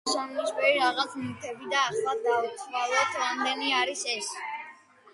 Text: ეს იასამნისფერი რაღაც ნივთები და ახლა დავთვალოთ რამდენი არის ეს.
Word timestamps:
ეს 0.03 0.09
იასამნისფერი 0.13 0.71
რაღაც 0.83 1.13
ნივთები 1.19 1.69
და 1.75 1.83
ახლა 1.91 2.17
დავთვალოთ 2.25 3.17
რამდენი 3.23 3.73
არის 3.85 4.07
ეს. 4.19 4.37